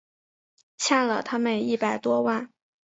[0.79, 2.51] 欠了他们一百多万